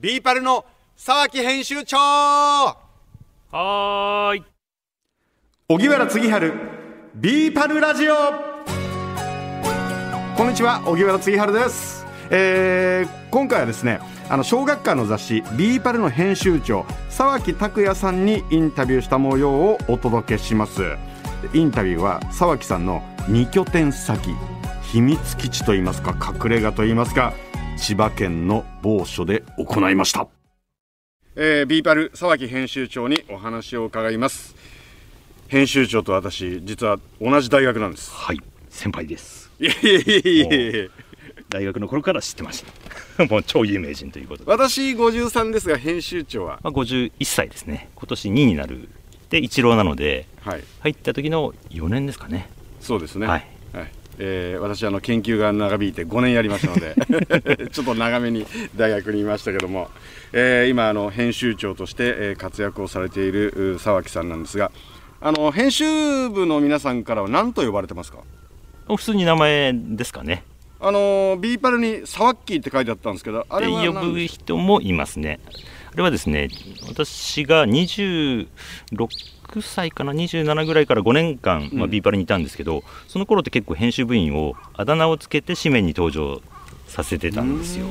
[0.00, 0.64] BE-PALの
[0.94, 1.96] 沢木編集長。
[1.96, 4.44] はーい。
[5.68, 6.54] 荻原次春
[7.16, 8.14] BE-PALラジオ。
[10.36, 13.98] こんにちは荻原次春です、えー今回はですね
[14.28, 20.96] あの小学館の雑誌 BE-PAL の編集長沢木拓也さんにインタビューした模様をお届けします。
[21.54, 24.32] インタビューは沢木さんの2拠点先
[24.92, 27.34] 秘密基地といいますか隠れ家といいますか
[27.78, 30.28] 千葉県の某所で行いました
[31.40, 34.56] えー、ビーパル沢木編集長にお話を伺います
[35.46, 38.40] 編集長と私実は同じ大学なんですはい。
[38.68, 39.50] 先輩です。
[39.58, 40.88] いやいやいやいや
[41.48, 42.64] 大学の頃から知ってまし
[43.16, 43.24] た。
[43.24, 44.50] もう超有名人ということで。
[44.50, 46.60] 私53ですが編集長は？
[46.62, 47.88] まあ、51歳ですね。
[47.94, 48.88] 今年2になる。
[49.30, 52.50] で、一郎なので、はい入った時の4年ですかね。
[52.80, 53.46] そうですねはい。
[53.72, 58.46] はいえー私あの研究が長引いて5年やりましたので ちょっと長めに
[58.76, 59.88] 大学にいましたけども、
[60.32, 64.70] えー今あの編集長として、えー活躍をされているう沢木さんなんですが
[65.20, 65.84] あの編集
[66.30, 68.18] 部の皆さんからは何と呼ばれてますか？
[68.88, 70.44] 普通に名前ですかね。
[70.80, 75.40] あの BE-PAL に「サワッキー」って書いてあったんですけどあれはで呼ぶ人もいますね。
[75.98, 76.48] あれはですね、
[76.86, 78.46] 私が26
[79.60, 86.40] 歳かな、27ぐらいから5年間、まあ、うん BE-PAL にいたんですけど、その頃って結構編集部員をあだ名をつけて紙面に登場
[86.86, 87.86] させてたんですよ。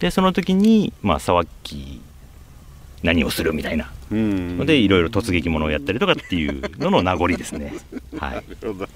[0.00, 2.02] で、その時に、まあ、沢木
[3.02, 7.72] 何をするみたいなうんので、いろいろ突撃ものをやったりとかっていうのの名残ですね。
[8.20, 8.34] はい。
[8.34, 8.88] なるほど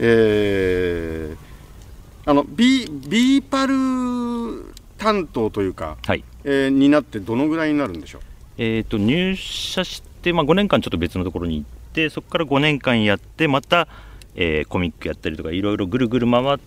[0.00, 6.24] えー、あのビ BE-PAL担当というか、はい。
[6.44, 8.22] えーになってどのぐらいになるんでしょう？
[8.58, 13.88] えー、と入社して、まあ、5年間ちょっと別のところに行ってそこから5年間やってまた、
[14.34, 16.58] えーコミックやったりとかいろいろぐるぐる回っ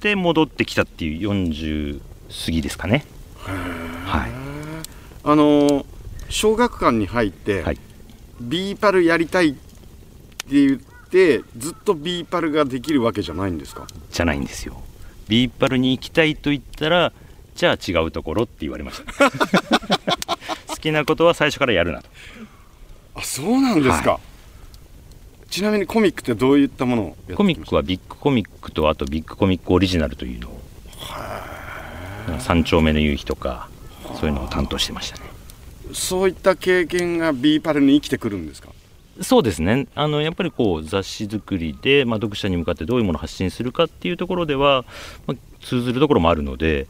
[0.00, 2.00] て戻ってきたっていう40
[2.46, 3.04] 過ぎですかね。
[4.04, 4.30] はい。
[5.24, 5.84] あのー
[6.28, 7.78] 小学館に入って、はい。
[8.40, 9.58] BE-PALやりたいって
[10.48, 10.78] 言っ
[11.10, 13.88] てずっと BE-PAL ができるわけじゃないんですか？
[14.12, 14.80] じゃないんですよ。
[15.28, 17.12] BE-PALに行きたいと言ったら
[17.60, 19.30] じゃあ違うところって言われました。
[20.66, 22.08] 好きなことは最初からやるなと。
[23.16, 24.18] あそうなんですか、
[25.50, 30.58] ちなみにコミックってどういったものをコミックはビッグコミックとあとビッグコミックオリジナルというのを
[32.38, 33.68] 三丁目の夕日とか
[34.18, 35.24] そういうのを担当してましたね。
[35.92, 38.70] そういった経験が BE-PAL に生きてくるんですか？
[39.20, 39.86] そうですね。
[39.94, 44.86] あのやっぱりこう雑誌作りで、まあ、読者に向かってどういうものを発信するかっていうところでは、
[45.26, 46.86] まあ、通ずるところもあるので、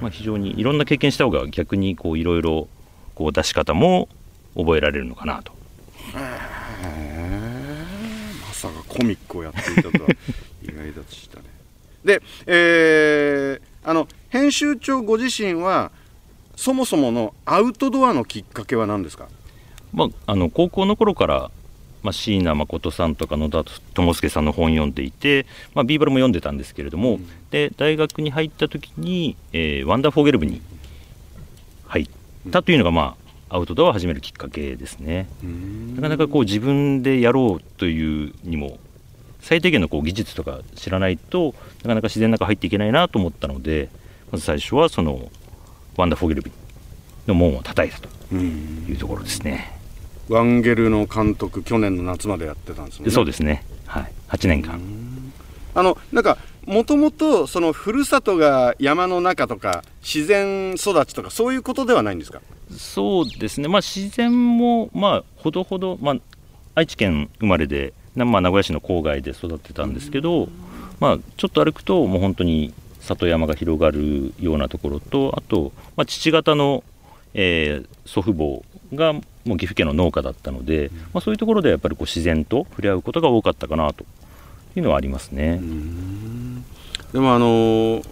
[0.00, 2.68] まあ、非常にいろんな経験した方が逆にこういろいろ
[3.14, 4.08] こう出し方も
[4.56, 5.52] 覚えられるのかなと。
[6.12, 6.20] ま
[8.52, 9.94] さかコミックをやっていたとは
[10.62, 11.44] 意外だとしたね。
[12.04, 15.92] で、えーあの編集長ご自身は
[16.56, 19.28] そもそものアウトドアのきっかけは何ですか？
[19.92, 21.50] まあ、あの高校の頃から、
[22.06, 25.44] まあ、椎名誠さんとか野田智介さんの本読んでいて、
[25.74, 27.18] まあ、ビーバルも読んでたんですけれども、
[27.50, 30.62] で大学に入った時に、えーワンダーフォーゲル部に
[31.86, 32.08] 入っ
[32.52, 33.16] たというのが、ま
[33.50, 35.26] あ、アウトドアを始めるきっかけですね。
[35.96, 38.78] なかなかこう自分でやろうというにも
[39.40, 43.88] 最低限のこう技術とか知らないとなかなか自然の中入っていけないなと思ったので
[44.30, 45.30] まず最初はその
[45.96, 46.50] ワンダーフォーゲル部
[47.26, 49.75] の門を叩いたというところですね。
[50.28, 53.12] ワンゲルの監督去年の夏までやってたんですもんね。
[53.12, 54.80] そうですね、はい、8年間、
[55.74, 62.40] あのなんかもともとそのふるさとが山の中とか自然育ちとかそういうことではないんですか？
[62.76, 66.16] そうですね、まあ、自然も、まあ、ほどほど、まあ、
[66.74, 70.48] 愛知県生まれで、なまあ、名古屋市の郊外で育ってたんですけど、
[70.98, 76.82] まあ、ちょっと歩くと、もう本当に里山が広がるようなところと、あと、まあ、父方の、
[77.34, 79.14] えー祖父母が
[79.46, 84.04] もう岐阜県の農家だったので、まあ、そういうところでやっぱりこう自然と触れ合うことが多かったかなと
[84.76, 85.60] いうのはありますね。
[87.12, 88.02] でもあの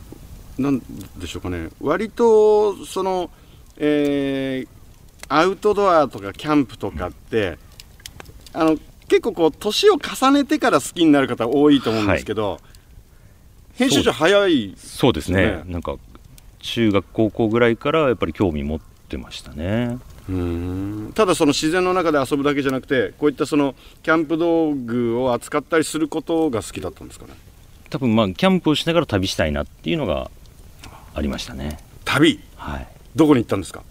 [0.59, 0.81] なん
[1.19, 1.69] でしょうかね。
[1.81, 3.31] 割とその、
[3.77, 4.69] えー
[5.29, 7.59] アウトドアとかキャンプとかって、
[8.53, 8.77] あの
[9.09, 12.61] 結構こう年を重ねてから好きになる方多いと思うんですけど、
[13.75, 15.33] 編集長早いそうです。
[15.33, 15.63] ねね。
[15.67, 15.97] なんか
[16.61, 19.99] 中学高校ぐらいからやっぱり興味持ってましたね。
[21.15, 27.35] ただその自然の中で遊ぶだけじゃなくてこういったそのキャンプ道具を扱ったりすることが好きだったんですかね？
[27.91, 30.31] 多分まあキャンプをしながら旅したいなっていうのが
[31.15, 31.79] ありましたね。
[32.05, 32.41] 旅？
[32.57, 32.89] はい。
[33.15, 33.83] どこに行ったんですか？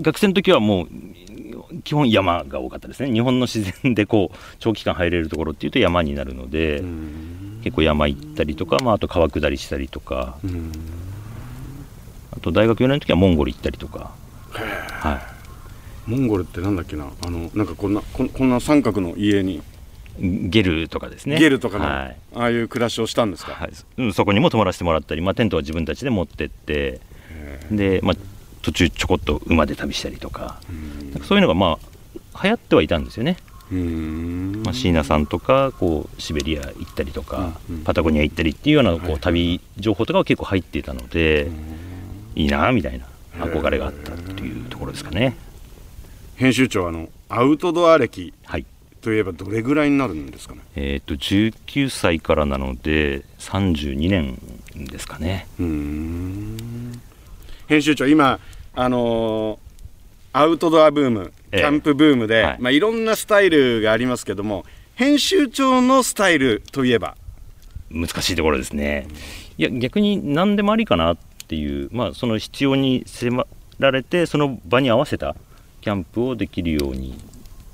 [0.00, 0.88] 学生の時はもう
[1.82, 3.10] 基本山が多かったですね。
[3.10, 6.82] 日本の自然でこう長期間入れるところっていうと山になるので、
[7.64, 10.38] 結構山行ったりとか、まああと川下りしたりとか、
[12.30, 14.12] あとと大学4年の時はモンゴル行ったりとか、
[14.98, 15.20] は
[16.06, 17.10] モンゴルってなんだっけな？
[17.24, 19.56] あのなんかこんなこんな三角の家に。
[19.56, 21.38] い、ゲルとかですね。
[21.38, 22.16] ゲルとかの、はい。
[22.34, 23.70] ああいう暮らしをしたんですか、はい。
[23.98, 27.00] うん、そこにも泊まらせてもらったり、まあ、テントは自分たちで持ってって。
[27.70, 28.16] で、まあ、
[28.62, 30.60] 途中ちょこっと馬で旅したりとか。
[31.12, 31.78] なんかそういうのがま
[32.34, 33.36] あ流行ってはいたんですよね、
[33.70, 34.62] うーん。
[34.64, 37.84] まあ、椎名さんとかこうシベリア行ったりとか、うんうん。
[37.84, 39.14] パタゴニア行ったりっていうようなこはい。
[39.14, 41.48] う旅情報とかは結構入っていたので、
[42.34, 43.06] いいなみたいな
[43.44, 45.36] 憧れがあったっていうところですかね。
[46.36, 48.64] 編集長あのアウトドア歴はい。
[49.00, 50.60] といえばどれぐらいになるんですかね？
[50.76, 54.38] えー、と19歳からなので32年
[54.76, 55.48] ですかね。
[55.58, 57.00] うーん。
[57.66, 58.38] 編集長今
[58.76, 59.58] あのー
[60.32, 61.60] アウトドアブームキえ。
[61.62, 62.62] えャンプブームで、はいい。
[62.62, 64.64] まあ、いろんなスタイルがありますけども
[64.94, 67.16] 編集長のスタイルといえば？
[67.90, 69.08] 難しいところですね。
[69.56, 73.44] いや逆に何でもありかなっていうまあその必要に迫
[73.78, 75.36] られてその場に合わせた
[75.80, 77.18] キャンプをできるように、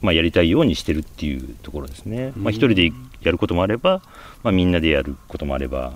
[0.03, 2.93] まあ、やりたいようにしてるっていうところですね、まあ、一人で
[3.23, 4.03] やることもあれば、
[4.43, 5.95] まあ、みんなでやることもあれば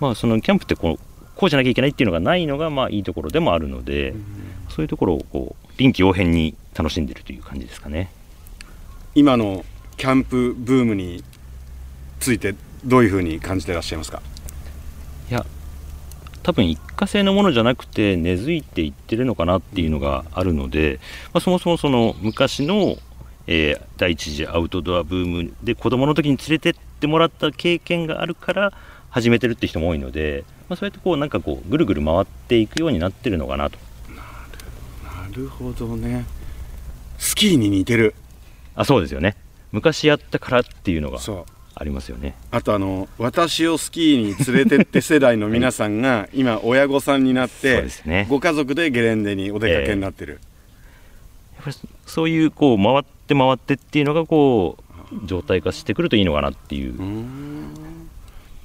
[0.00, 4.14] まあそのキャンプってこうこうじゃなきゃいけないっていうのがないのがまあいいところでもあるので、
[4.68, 8.12] そういうところをこう臨機応変に楽しんでるという感じですかね。
[9.14, 9.64] 今の
[9.96, 11.24] キャンプブームに
[12.20, 12.54] ついて
[12.84, 14.20] どういうふうに感じてらっしゃいますか？
[15.30, 15.46] いや
[16.42, 21.00] 多分一過性のものじゃなくて根付いていってるのかなっていうのがあるので、
[21.32, 22.96] まあ、そもそもその昔の、
[23.46, 28.72] えー第一次アウトドアブームで子供の時に連れてってもらった経験があるから
[29.10, 33.78] 始めてるって人も多いので、まあ、そうやってこうなんかこうぐるぐる回っていくようになってるのかなと。
[35.04, 36.24] なるほどね。
[37.18, 38.14] スキーに似てる。
[38.74, 39.36] あそうですよね。
[39.70, 41.18] 昔やったからっていうのが。
[41.18, 42.34] そうありますよね。
[42.50, 48.26] あとあの私をスキーに連れてって世代の皆さんが 今親御さんになっそうてですね。
[48.28, 50.40] ご家族でゲレンデにお出かけになってる、
[51.54, 51.76] やっぱり
[52.06, 54.76] そういうこう回って回ってっていうのがこ
[55.12, 56.94] う状態化してくるといいのかなっていう。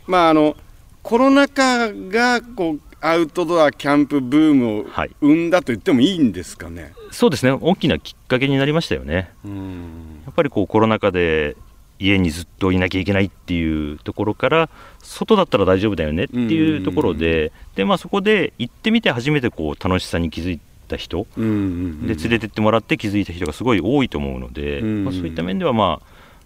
[0.05, 0.55] まああの
[1.03, 5.11] コロナ禍がこうアウトドアキャンプブームをはい。
[5.21, 7.51] 生んだと言ってもいいんですかね、そうですね。
[7.51, 9.29] 大きなきっかけになりましたよね。
[9.45, 10.21] うん。
[10.25, 11.55] やっぱりこうコロナ禍で
[11.99, 26.01] 家にずっといなきゃいけないっていうところから外だったら大丈夫だよねっていうところでで、まあ、そこで行ってみて初めてこう楽しさに気づいた人で連れてってもらって気づいた人がすごい多いと思うので、うんまあ、そういった面では、ま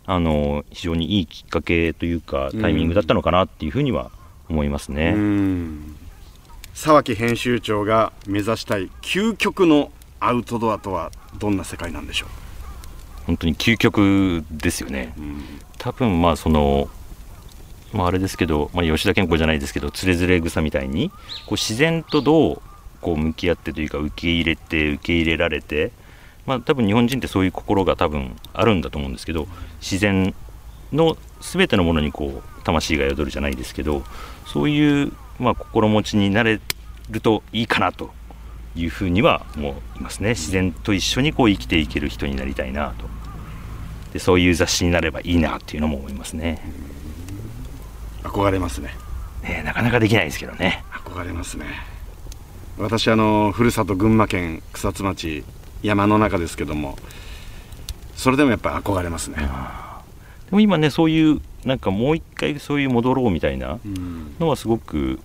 [0.05, 4.11] あ、あの非常にいいきっかけというかタイミングだったのかなっていうふうには
[4.49, 5.13] 思いますね。
[5.15, 5.95] うん。
[6.73, 12.27] 沢木編集長が目指したい究極のアウトドアとはどんな世界なんでしょ
[13.31, 15.13] 本当に究極ですよね。
[15.17, 15.43] う、ん
[15.77, 16.89] 多分まあその
[17.93, 22.61] まああれですけど、まあ、吉田健子じゃないですけどつれづれ草みたいにこう自然とどう
[23.01, 25.91] こう向き合ってというか受け入れて受け入れられて
[26.45, 29.47] まあ多分日本人ってそういう心が多分あるんだと思うんですけど
[29.79, 30.35] 自然
[30.93, 34.03] の全てのものにこう魂が宿るじゃないですけど
[34.45, 36.59] そういうまあ心持ちになれ
[37.09, 38.11] るといいかなと
[38.75, 43.20] いうふうには思いますね自然と一緒にこう生きていける人になりたいなと
[44.13, 46.61] でそういう雑誌になればいいなっていうのも思いますね。
[48.23, 48.93] 憧れますね。
[49.43, 50.83] ねなかなかできないですけどね。
[50.91, 51.65] 憧れますね。
[52.77, 55.43] 私あのふるさと群馬県草津町
[55.83, 56.95] 山の中ですけども
[58.15, 59.43] それでもやっぱり憧れますね、で
[60.51, 64.35] も今ねそういうなんかもう一回そういう戻ろうみたいなうん。
[64.39, 65.19] のはすごく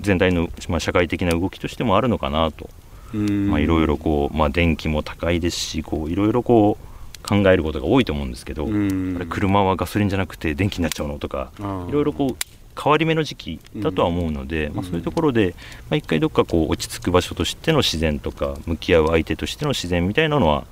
[0.00, 2.68] 全体の、まあ、社会的な動きとしてもあるのかなと。
[3.14, 6.91] いろいろこう、まあ、電気も高いですしこういろいろこう
[7.22, 9.14] 考えることが多いと思うんですけど、うん。
[9.16, 12.36] あれ車はガソリンじゃなくて電気になっちゃうのとかいろいろこう
[12.80, 15.54] 変わり目の時期だとは思うので、まあ、そういうところで、
[15.90, 20.64] まあ、一回どっかこう落ち着く場所としての自然とか向き合う相手としての自然みたいなのは、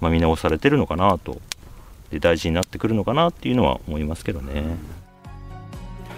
[0.00, 1.40] まあ、見直されてるのかなと。
[2.10, 4.64] で大事になってくるのかなっていうのは思いますけどね。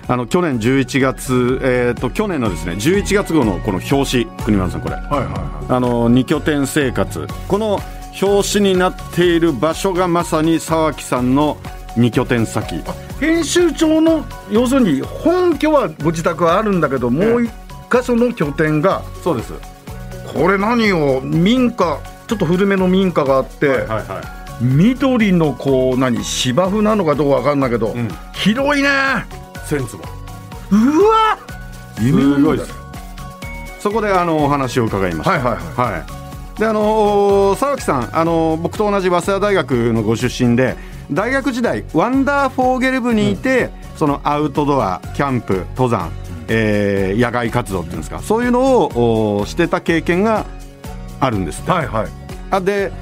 [0.08, 4.96] あの去年11月、えー、と去年のですね11月号のこの表紙国丸さんこれ。
[4.96, 7.26] はいはいはあの二拠点生活。
[7.46, 7.78] この
[8.20, 11.58] 表紙になっている場所がまさに沢木さんの
[11.96, 12.76] 二拠点先。
[12.76, 12.82] い
[13.20, 17.50] 編集長の要するに本拠はご自宅はあるんだけどもう一
[17.90, 19.02] 箇所の拠点が。
[19.22, 19.52] そうです。
[20.34, 22.00] これ何を民家。
[22.26, 24.22] ちょっと古めの民家があって、はいは
[24.60, 28.08] 緑のこう何芝生なのかどうかわかんないけど、ん。
[28.32, 28.88] 広いね！
[28.88, 29.98] い千坪。
[30.70, 30.74] う
[31.08, 31.38] わ！
[31.96, 32.72] すごいです。
[33.80, 35.32] そこであのお話を伺いました。
[35.32, 35.92] はいはいはい。
[35.92, 36.21] はい、
[36.58, 40.76] であの沢木さんあの僕と同じ早稲田大学のご出身で
[41.10, 46.10] 大学時代ワンダーフォーゲル部にいて、そのアウトドアキャンプ登山、
[46.48, 50.46] えー野外活動っていうんですかそういうのをしてた経験が
[51.20, 51.70] あるんですって。
[51.70, 52.08] はいはい。
[52.50, 52.92] あで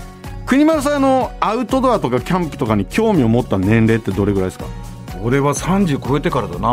[0.47, 4.65] 邦丸さんあのアウトドアとかキャンプとかに興味を持った年齢ってどれぐらいですか？
[5.23, 6.69] 俺は30超えてからだな。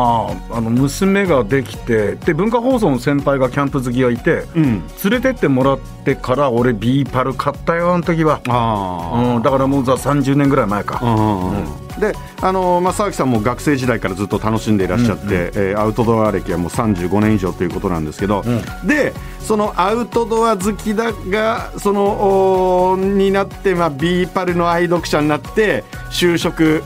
[0.52, 4.88] あの娘ができてで文化放送の先輩がキャンプ好きがいてうん。
[5.04, 15.26] 連れてってもらってから俺 BE-PAL 買ったよあの時は、あうん、だからもうざ30年ぐらい前か、あ、であの、まあ、沢木さんも学生時代からずっと楽しんでいらっしゃって、
[15.56, 18.44] えーアウトドア歴はもう35年以上ということなんですけど、
[18.86, 26.84] でそのアウトドア好きだがそのになって、まあ、 BE-PAL の愛読者になって就職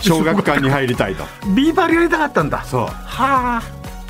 [0.00, 1.24] 小学館に入りたいと。
[1.54, 2.64] BE-PAL やりたかったんだ。
[2.64, 2.86] そう。
[2.86, 3.62] は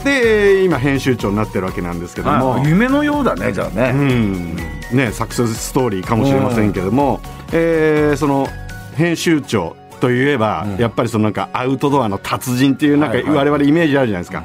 [0.04, 4.56] で今編集長になってるわけなんですけども、あ夢のようだねじゃあね、うん。
[4.92, 7.20] ね、サクセスストーリーかもしれませんけども、
[7.52, 8.48] えーその
[8.96, 14.44] 編集長といえば、やっぱりそのなんかアウトドアの達人っていうなんかはいはい我々イメージあるじゃないですか。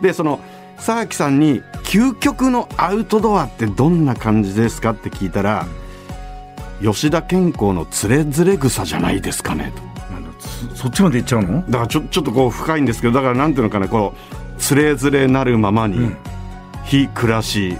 [0.00, 0.40] でその
[0.78, 5.66] 沢木さんに究極のアウトドアってどんな感じですかって聞いたら、
[6.82, 9.91] 吉田健康のつれづれ草じゃないですかねと。
[10.70, 11.64] そそっちまで行っちゃうの？
[11.68, 16.16] だからちょちょっとこう深いんですけどだからなんていうのかなこうつれづれなるままに、うん。
[16.84, 17.78] 非暮らし、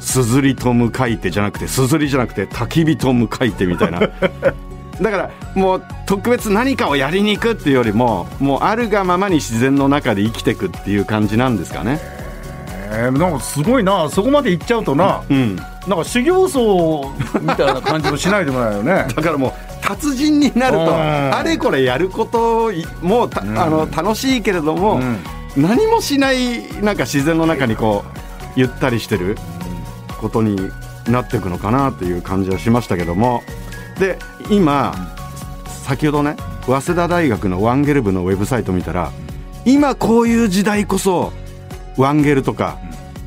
[0.00, 4.00] すずりと向かいてじゃなくてすずりじゃなくて焚き火と向かいてみたいな。
[5.00, 12.00] だからもう特別何かをやりに行くっていうよりももうあるがままに自然の中で生きていくっていう感じなんですかね。
[12.92, 14.08] えー、なんかすごいな。
[14.08, 15.56] そこまで行っちゃうとな、うん。
[15.56, 15.62] な
[15.96, 19.06] んか修行僧みたいな感じもしないでもないよね。
[19.14, 20.90] だからもう達人になるとうん。
[20.90, 22.72] あれこれやること
[23.02, 23.58] もた、うん。
[23.58, 25.18] あの楽しいけれども、うん。
[25.56, 28.18] 何もしないなんか自然の中にこう
[28.56, 29.36] ゆったりしてる
[30.20, 30.56] ことに
[31.08, 33.42] なっていくのかなという感じはしましたけども。
[33.98, 34.18] で
[34.50, 34.92] 今
[35.66, 36.36] 先ほどね
[36.66, 39.12] 早稲田大学のワンゲル部のウェブサイト見たら
[39.64, 41.32] 今こういう時代こそ
[41.96, 42.78] ワンゲルとか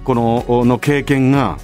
[0.04, 1.58] このの経験が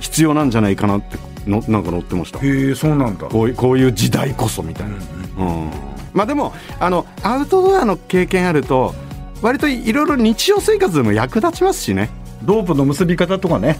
[0.00, 1.16] 必要なんじゃないかなって
[1.48, 2.38] のなんか載ってました。
[2.38, 3.26] へえそうなんだ。
[3.26, 4.96] こういうこういう時代こそみたいな、
[5.38, 5.70] うん
[6.12, 8.94] まあでもあのアウトドアの経験あると
[9.42, 12.10] 割といろいろ日常生活でも役立ちますしね。
[12.44, 13.78] ロープの結び方とかね。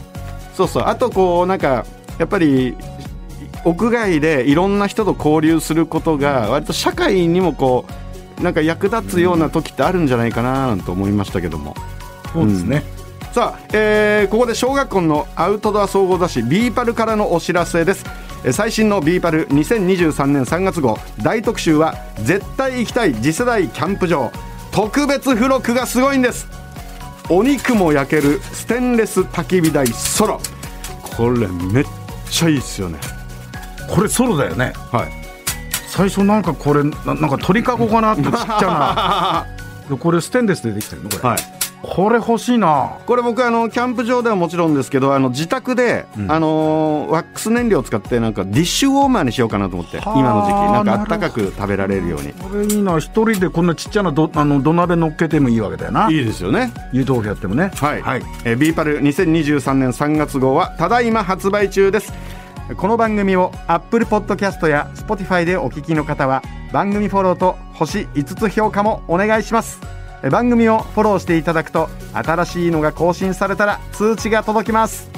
[0.54, 0.82] そうそう。
[0.86, 1.86] あとこうなんか
[2.18, 2.76] やっぱり
[3.64, 7.86] 屋外でいろんな人と交流することが割と社会にもこ
[8.38, 11.74] うなんか役立つような時ってあるんじゃないかななんて思いましたけども、
[12.32, 12.84] そうですね、
[13.32, 18.04] さあ、えーここで小学館のアウトドア総合雑誌 BE-PAL からのお知らせです。
[18.44, 24.30] えー最新の BE-PAL 2023年3月号大特集は絶対行きたい次世代キャンプ場。
[24.72, 26.46] 特別付録がすごいんです。
[27.30, 30.40] お肉も焼けるステンレス焚き火台ソロ。
[31.16, 31.84] これめっ
[32.30, 32.98] ちゃいいっすよね。
[33.88, 34.72] これソロだよね。
[34.92, 35.12] はい。
[35.88, 39.46] 最初なんかこれななんか鳥かごかなってちっちゃな。
[39.90, 41.10] でこれステンレスでできてるの？
[41.10, 42.98] これ、はいこれ欲しいな。
[43.06, 50.52] これ僕あのキャンプ場ではもちろんですけどあの自宅で、あのーワックス燃料を使ってなんかディッシュウォーマーにしようかなと思ってはあ今の時期。
[50.72, 52.32] なんかあったかく食べられるように。
[52.32, 52.98] これいいな。
[52.98, 56.10] 一人でこんなちっちゃなどあの土鍋乗っけてもいいわけだよな。
[56.10, 56.72] いいですよね。
[56.92, 57.70] 湯豆腐やってもね。
[57.74, 62.12] はい、はい、えービーパル2023年3月号はただいま発売中です。
[62.76, 66.42] この番組を Apple Podcast や Spotify でお聞きの方は
[66.72, 69.80] 番組フォローと星5つ評価もお願いします。
[69.82, 69.97] えー
[70.30, 75.10] 番組をフォローしていただくと新しいのが更新されたら通知が届きます。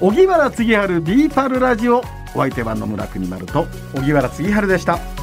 [0.00, 2.02] 荻原次春ビーパルラジオ。
[2.34, 5.15] お相手は野村国丸と荻原次春でした。